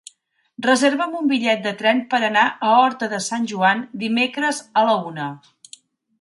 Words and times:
Reserva'm 0.65 1.11
un 1.19 1.27
bitllet 1.31 1.61
de 1.65 1.73
tren 1.81 2.01
per 2.13 2.21
anar 2.29 2.45
a 2.69 2.71
Horta 2.79 3.11
de 3.13 3.19
Sant 3.27 3.45
Joan 3.53 3.85
dimecres 4.05 4.63
a 4.83 4.85
la 4.89 4.97
una. 5.13 5.29